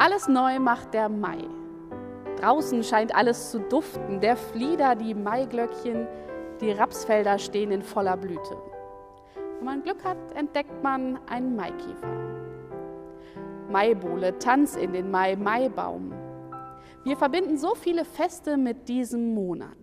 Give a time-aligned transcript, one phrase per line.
[0.00, 1.44] Alles neu macht der Mai.
[2.38, 6.06] Draußen scheint alles zu duften, der Flieder, die Maiglöckchen,
[6.62, 8.56] die Rapsfelder stehen in voller Blüte.
[9.58, 12.16] Wenn man Glück hat, entdeckt man einen Maikäfer.
[13.68, 16.14] Maibohle, Tanz in den Mai, Maibaum.
[17.04, 19.76] Wir verbinden so viele Feste mit diesem Monat.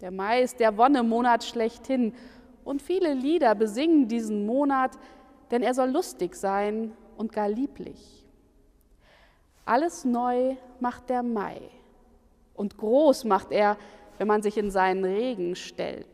[0.00, 2.14] Der Mai ist der Wonnemonat schlechthin
[2.64, 4.92] und viele Lieder besingen diesen Monat,
[5.50, 8.19] denn er soll lustig sein und gar lieblich.
[9.70, 11.60] Alles neu macht der Mai
[12.54, 13.76] und groß macht er,
[14.18, 16.08] wenn man sich in seinen Regen stellt.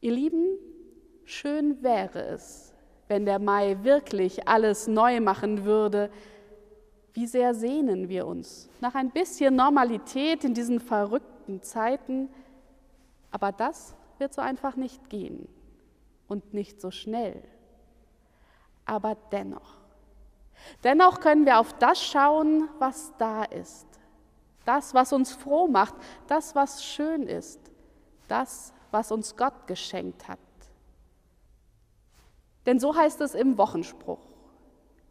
[0.00, 0.58] Ihr Lieben,
[1.24, 2.74] schön wäre es,
[3.06, 6.10] wenn der Mai wirklich alles neu machen würde.
[7.12, 12.28] Wie sehr sehnen wir uns nach ein bisschen Normalität in diesen verrückten Zeiten,
[13.30, 15.46] aber das wird so einfach nicht gehen
[16.26, 17.40] und nicht so schnell.
[18.84, 19.81] Aber dennoch,
[20.84, 23.86] dennoch können wir auf das schauen, was da ist.
[24.64, 25.94] Das, was uns froh macht,
[26.28, 27.60] das, was schön ist,
[28.28, 30.38] das, was uns Gott geschenkt hat.
[32.66, 34.20] Denn so heißt es im Wochenspruch.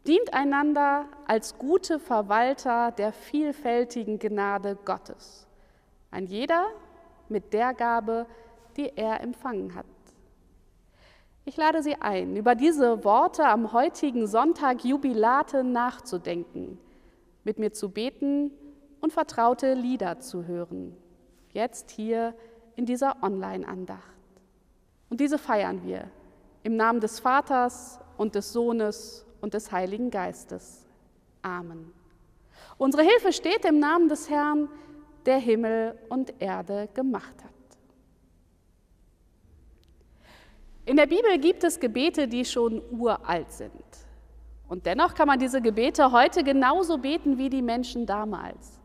[0.06, 5.46] Dient einander als gute Verwalter der vielfältigen Gnade Gottes.
[6.10, 6.66] Ein jeder
[7.28, 8.26] mit der Gabe,
[8.76, 9.86] die er empfangen hat.
[11.44, 16.78] Ich lade Sie ein, über diese Worte am heutigen Sonntag Jubilate nachzudenken,
[17.42, 18.52] mit mir zu beten
[19.00, 20.96] und vertraute Lieder zu hören.
[21.50, 22.34] Jetzt hier
[22.76, 24.00] in dieser Online-Andacht.
[25.10, 26.08] Und diese feiern wir
[26.62, 30.86] im Namen des Vaters und des Sohnes und des Heiligen Geistes.
[31.42, 31.92] Amen.
[32.78, 34.68] Unsere Hilfe steht im Namen des Herrn,
[35.26, 37.50] der Himmel und Erde gemacht hat.
[40.84, 43.72] In der Bibel gibt es Gebete, die schon uralt sind.
[44.68, 48.80] Und dennoch kann man diese Gebete heute genauso beten wie die Menschen damals.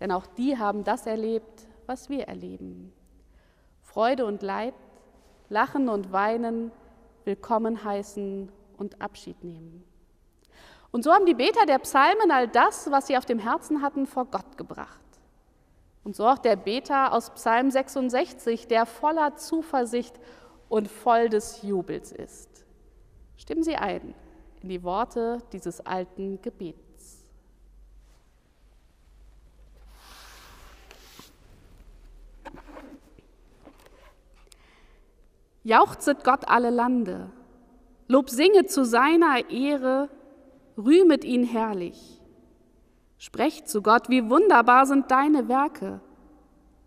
[0.00, 2.92] Denn auch die haben das erlebt, was wir erleben.
[3.82, 4.74] Freude und Leid,
[5.48, 6.72] Lachen und Weinen,
[7.24, 9.84] Willkommen heißen und Abschied nehmen.
[10.90, 14.06] Und so haben die Beter der Psalmen all das, was sie auf dem Herzen hatten,
[14.06, 15.00] vor Gott gebracht.
[16.02, 20.18] Und so auch der Beter aus Psalm 66, der voller Zuversicht
[20.70, 22.64] und voll des Jubels ist.
[23.36, 24.14] Stimmen Sie ein
[24.62, 27.24] in die Worte dieses alten Gebets.
[35.62, 37.30] Jauchzet Gott alle Lande,
[38.08, 40.08] Lob singe zu seiner Ehre,
[40.76, 42.20] rühmet ihn herrlich.
[43.18, 46.00] Sprecht zu Gott, wie wunderbar sind deine Werke.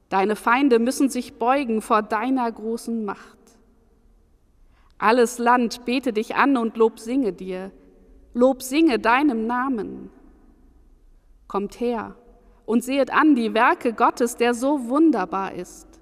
[0.09, 3.42] Deine Feinde müssen sich beugen vor deiner großen Macht.
[5.03, 7.73] Alles Land bete dich an und Lob singe dir.
[8.33, 10.09] Lob singe deinem Namen.
[11.49, 12.15] Kommt her
[12.65, 15.99] und sehet an die Werke Gottes, der so wunderbar ist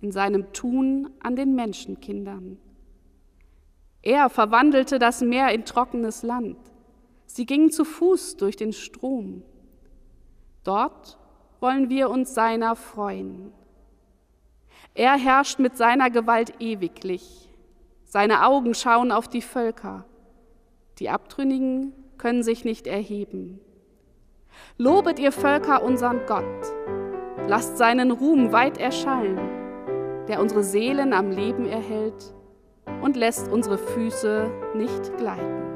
[0.00, 2.56] in seinem Tun an den Menschenkindern.
[4.00, 6.56] Er verwandelte das Meer in trockenes Land.
[7.26, 9.42] Sie gingen zu Fuß durch den Strom.
[10.62, 11.18] Dort
[11.58, 13.50] wollen wir uns seiner freuen.
[14.94, 17.45] Er herrscht mit seiner Gewalt ewiglich.
[18.16, 20.06] Seine Augen schauen auf die Völker.
[21.00, 23.60] Die Abtrünnigen können sich nicht erheben.
[24.78, 26.42] Lobet ihr Völker unseren Gott.
[27.46, 29.38] Lasst seinen Ruhm weit erschallen,
[30.28, 32.34] der unsere Seelen am Leben erhält
[33.02, 35.75] und lässt unsere Füße nicht gleiten.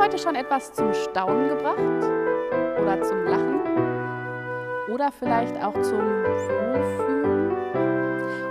[0.00, 1.76] Heute schon etwas zum Staunen gebracht?
[2.80, 3.60] Oder zum Lachen?
[4.90, 7.54] Oder vielleicht auch zum Wohlfühlen?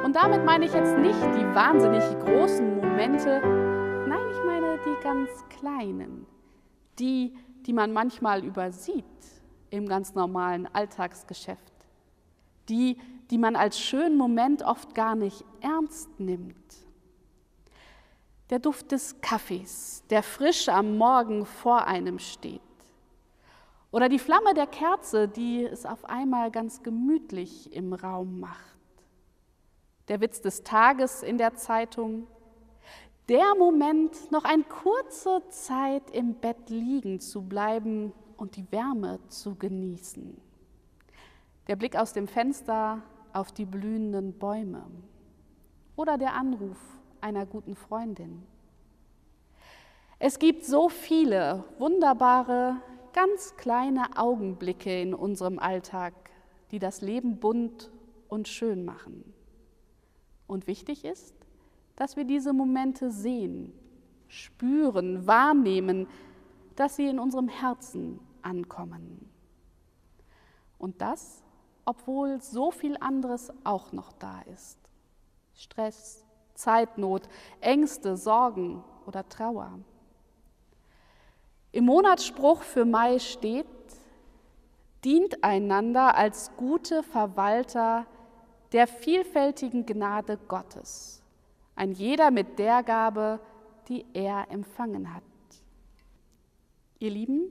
[0.04, 3.42] Und damit meine ich jetzt nicht die wahnsinnig großen Momente,
[4.08, 6.28] nein, ich meine die ganz kleinen,
[7.00, 7.34] die,
[7.66, 9.06] die man manchmal übersieht
[9.72, 11.74] im ganz normalen Alltagsgeschäft,
[12.70, 13.00] die,
[13.32, 16.89] die man als schönen Moment oft gar nicht ernst nimmt
[18.50, 22.62] der Duft des Kaffees, der frisch am Morgen vor einem steht.
[23.92, 28.78] Oder die Flamme der Kerze, die es auf einmal ganz gemütlich im Raum macht.
[30.08, 32.28] Der Witz des Tages in der Zeitung.
[33.30, 39.56] Der Moment, noch eine kurze Zeit im Bett liegen zu bleiben und die Wärme zu
[39.56, 40.40] genießen.
[41.68, 43.04] Der Blick aus dem Fenster
[43.34, 44.84] auf die blühenden Bäume.
[45.96, 48.44] Oder der Anruf einer guten Freundin.
[50.20, 52.78] Es gibt so viele wunderbare,
[53.14, 56.14] ganz kleine Augenblicke in unserem Alltag,
[56.72, 57.90] die das Leben bunt
[58.28, 59.34] und schön machen.
[60.48, 61.36] Und wichtig ist,
[61.96, 63.74] dass wir diese Momente sehen,
[64.28, 66.08] spüren, wahrnehmen,
[66.76, 69.30] dass sie in unserem Herzen ankommen.
[70.78, 71.44] Und das,
[71.86, 74.78] obwohl so viel anderes auch noch da ist.
[75.54, 76.26] Stress,
[76.60, 77.30] Zeitnot,
[77.62, 79.80] Ängste, Sorgen oder Trauer.
[81.72, 83.66] Im Monatsspruch für Mai steht,
[85.06, 88.06] dient einander als gute Verwalter
[88.74, 91.24] der vielfältigen Gnade Gottes,
[91.78, 93.40] ein jeder mit der Gabe,
[93.88, 95.24] die er empfangen hat.
[97.00, 97.44] Ihr Lieben,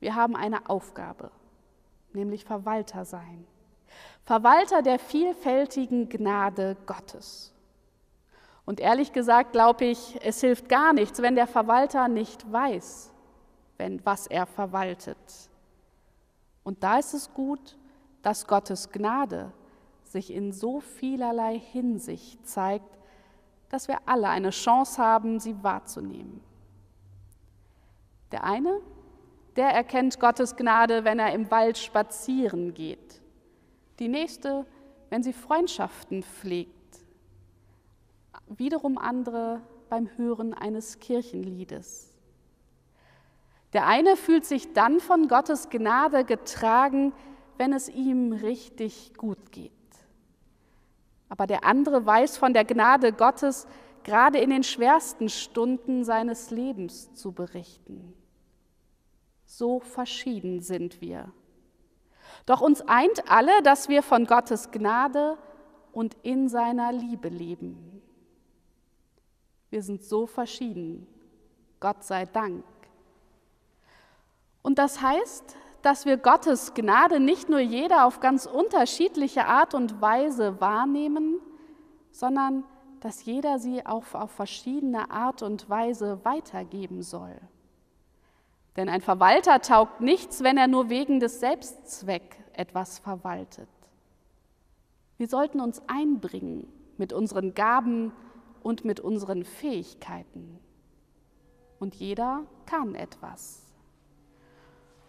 [0.00, 1.30] wir haben eine Aufgabe,
[2.12, 3.46] nämlich Verwalter sein.
[4.22, 7.52] Verwalter der vielfältigen Gnade Gottes.
[8.64, 13.12] Und ehrlich gesagt glaube ich, es hilft gar nichts, wenn der Verwalter nicht weiß,
[13.78, 15.18] wenn, was er verwaltet.
[16.62, 17.76] Und da ist es gut,
[18.22, 19.52] dass Gottes Gnade
[20.04, 22.98] sich in so vielerlei Hinsicht zeigt,
[23.68, 26.40] dass wir alle eine Chance haben, sie wahrzunehmen.
[28.30, 28.80] Der eine,
[29.56, 33.20] der erkennt Gottes Gnade, wenn er im Wald spazieren geht.
[33.98, 34.66] Die nächste,
[35.10, 36.81] wenn sie Freundschaften pflegt.
[38.48, 42.12] Wiederum andere beim Hören eines Kirchenliedes.
[43.72, 47.12] Der eine fühlt sich dann von Gottes Gnade getragen,
[47.56, 49.72] wenn es ihm richtig gut geht.
[51.28, 53.66] Aber der andere weiß von der Gnade Gottes
[54.02, 58.12] gerade in den schwersten Stunden seines Lebens zu berichten.
[59.46, 61.32] So verschieden sind wir.
[62.46, 65.38] Doch uns eint alle, dass wir von Gottes Gnade
[65.92, 68.01] und in seiner Liebe leben.
[69.72, 71.06] Wir sind so verschieden,
[71.80, 72.62] Gott sei Dank.
[74.60, 80.02] Und das heißt, dass wir Gottes Gnade nicht nur jeder auf ganz unterschiedliche Art und
[80.02, 81.40] Weise wahrnehmen,
[82.10, 82.64] sondern
[83.00, 87.34] dass jeder sie auch auf verschiedene Art und Weise weitergeben soll.
[88.76, 93.70] Denn ein Verwalter taugt nichts, wenn er nur wegen des Selbstzweck etwas verwaltet.
[95.16, 98.12] Wir sollten uns einbringen mit unseren Gaben
[98.62, 100.58] und mit unseren Fähigkeiten.
[101.78, 103.62] Und jeder kann etwas.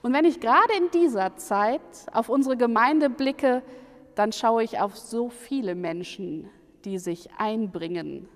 [0.01, 3.63] Und wenn ich gerade in dieser Zeit auf unsere Gemeinde blicke,
[4.15, 6.49] dann schaue ich auf so viele Menschen,
[6.83, 8.27] die sich einbringen,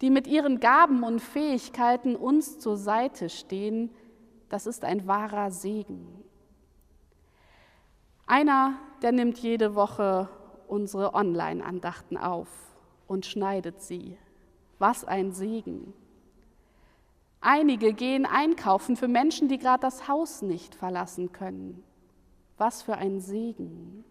[0.00, 3.90] die mit ihren Gaben und Fähigkeiten uns zur Seite stehen.
[4.48, 6.22] Das ist ein wahrer Segen.
[8.26, 10.28] Einer, der nimmt jede Woche
[10.68, 12.48] unsere Online-Andachten auf
[13.08, 14.18] und schneidet sie.
[14.80, 15.92] Was ein Segen.
[17.42, 21.84] Einige gehen einkaufen für Menschen, die gerade das Haus nicht verlassen können.
[22.56, 24.04] Was für ein Segen.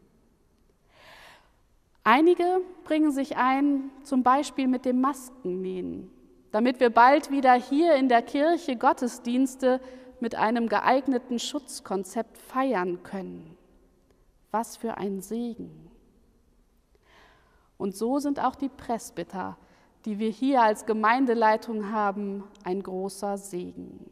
[2.03, 6.11] Einige bringen sich ein, zum Beispiel mit dem Maskennähen,
[6.51, 9.81] damit wir bald wieder hier in der Kirche Gottesdienste
[10.19, 13.57] mit einem geeigneten Schutzkonzept feiern können.
[14.51, 15.89] Was für ein Segen.
[17.79, 19.57] Und so sind auch die Presbyter
[20.05, 24.09] die wir hier als Gemeindeleitung haben, ein großer Segen.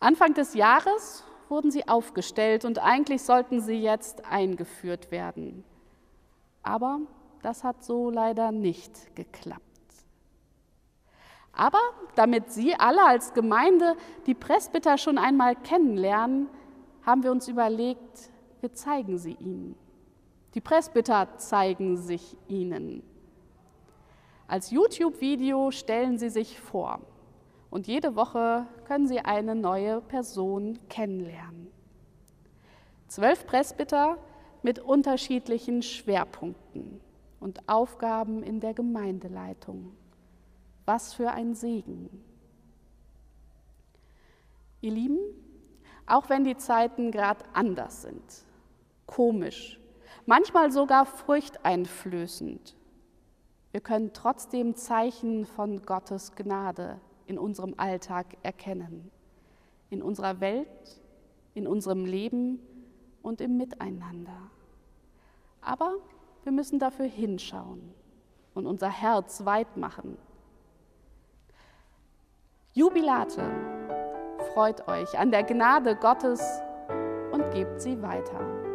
[0.00, 5.64] Anfang des Jahres wurden sie aufgestellt und eigentlich sollten sie jetzt eingeführt werden.
[6.62, 7.00] Aber
[7.42, 9.62] das hat so leider nicht geklappt.
[11.52, 11.80] Aber
[12.14, 13.94] damit Sie alle als Gemeinde
[14.26, 16.48] die Presbyter schon einmal kennenlernen,
[17.04, 18.30] haben wir uns überlegt,
[18.60, 19.74] wir zeigen sie Ihnen.
[20.54, 23.02] Die Presbyter zeigen sich Ihnen.
[24.46, 27.00] Als YouTube-Video stellen Sie sich vor
[27.70, 31.70] und jede Woche können Sie eine neue Person kennenlernen.
[33.08, 34.18] Zwölf Presbyter
[34.62, 37.00] mit unterschiedlichen Schwerpunkten
[37.40, 39.96] und Aufgaben in der Gemeindeleitung.
[40.84, 42.22] Was für ein Segen.
[44.80, 45.18] Ihr Lieben,
[46.06, 48.44] auch wenn die Zeiten gerade anders sind,
[49.06, 49.80] komisch,
[50.26, 52.74] manchmal sogar furchteinflößend,
[53.72, 59.10] wir können trotzdem Zeichen von Gottes Gnade in unserem Alltag erkennen,
[59.90, 61.02] in unserer Welt
[61.54, 62.60] in unserem Leben
[63.22, 64.50] und im Miteinander.
[65.60, 65.96] Aber
[66.44, 67.94] wir müssen dafür hinschauen
[68.54, 70.16] und unser Herz weit machen.
[72.74, 73.50] Jubilate,
[74.54, 76.42] freut euch an der Gnade Gottes
[77.32, 78.71] und gebt sie weiter.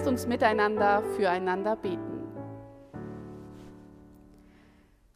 [0.00, 2.22] Lasst uns miteinander füreinander beten.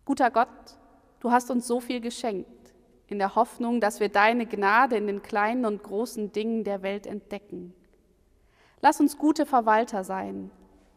[0.05, 0.77] Guter Gott,
[1.21, 2.75] du hast uns so viel geschenkt,
[3.07, 7.07] in der Hoffnung, dass wir deine Gnade in den kleinen und großen Dingen der Welt
[7.07, 7.73] entdecken.
[8.83, 10.51] Lass uns gute Verwalter sein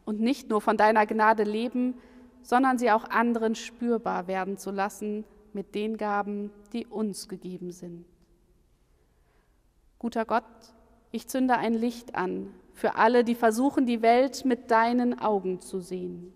[0.04, 1.94] und nicht nur von deiner Gnade leben,
[2.42, 8.04] sondern sie auch anderen spürbar werden zu lassen mit den Gaben, die uns gegeben sind.
[9.98, 10.44] Guter Gott,
[11.10, 15.80] ich zünde ein Licht an für alle, die versuchen, die Welt mit deinen Augen zu
[15.80, 16.32] sehen.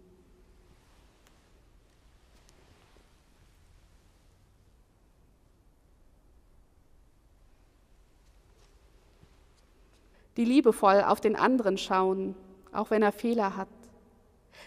[10.36, 12.34] Die liebevoll auf den anderen schauen,
[12.72, 13.68] auch wenn er Fehler hat.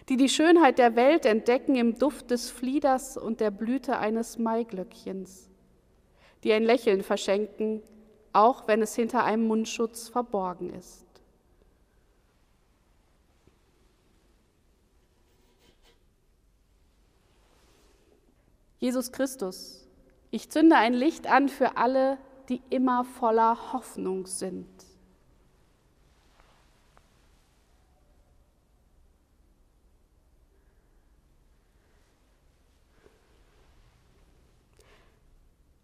[0.09, 5.49] Die die Schönheit der Welt entdecken im Duft des Flieders und der Blüte eines Maiglöckchens.
[6.43, 7.81] Die ein Lächeln verschenken,
[8.35, 11.05] auch wenn es hinter einem Mundschutz verborgen ist.
[18.77, 19.87] Jesus Christus,
[20.31, 22.17] ich zünde ein Licht an für alle,
[22.49, 24.67] die immer voller Hoffnung sind.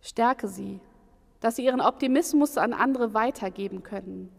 [0.01, 0.81] Stärke sie,
[1.42, 4.32] dass sie ihren Optimismus an andere weitergeben können.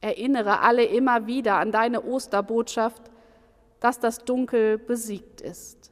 [0.00, 3.02] Erinnere alle immer wieder an deine Osterbotschaft,
[3.80, 5.90] dass das Dunkel besiegt ist.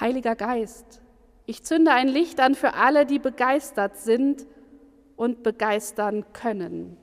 [0.00, 1.02] Heiliger Geist,
[1.44, 4.46] ich zünde ein Licht an für alle, die begeistert sind
[5.16, 6.96] und begeistern können.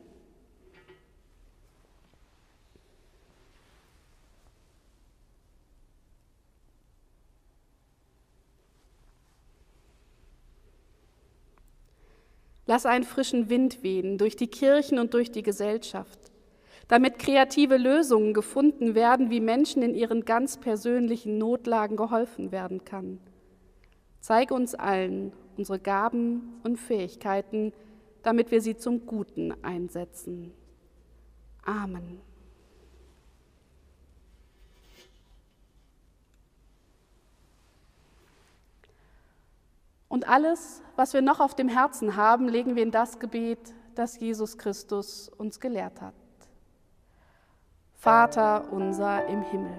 [12.65, 16.19] Lass einen frischen Wind wehen durch die Kirchen und durch die Gesellschaft
[16.87, 23.19] damit kreative Lösungen gefunden werden, wie Menschen in ihren ganz persönlichen Notlagen geholfen werden kann.
[24.19, 27.73] Zeige uns allen unsere Gaben und Fähigkeiten,
[28.23, 30.51] damit wir sie zum Guten einsetzen.
[31.63, 32.19] Amen.
[40.15, 43.59] Und alles, was wir noch auf dem Herzen haben, legen wir in das Gebet,
[43.95, 46.13] das Jesus Christus uns gelehrt hat.
[47.95, 49.75] Vater unser im Himmel,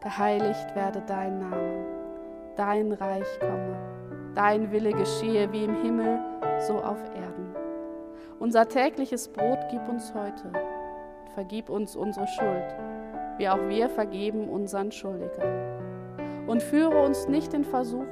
[0.00, 1.84] geheiligt werde dein Name,
[2.56, 3.76] dein Reich komme,
[4.34, 6.18] dein Wille geschehe wie im Himmel,
[6.66, 7.54] so auf Erden.
[8.38, 10.50] Unser tägliches Brot gib uns heute,
[11.34, 12.74] vergib uns unsere Schuld,
[13.36, 16.46] wie auch wir vergeben unseren Schuldigern.
[16.46, 18.11] Und führe uns nicht in Versuchung,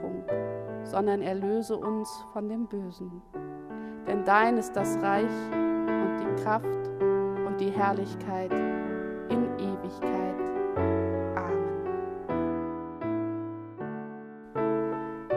[0.90, 3.22] sondern erlöse uns von dem Bösen.
[4.06, 6.66] Denn dein ist das Reich und die Kraft
[7.46, 8.52] und die Herrlichkeit
[9.28, 10.34] in Ewigkeit.
[11.36, 11.68] Amen.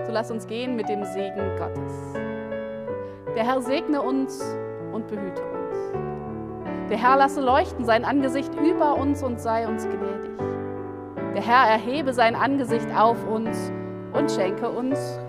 [0.06, 2.14] So lass uns gehen mit dem Segen Gottes.
[3.36, 4.44] Der Herr segne uns
[4.92, 5.54] und behüte uns.
[6.90, 10.32] Der Herr lasse leuchten sein Angesicht über uns und sei uns gnädig.
[11.36, 13.72] Der Herr erhebe sein Angesicht auf uns
[14.14, 15.20] und schenke uns.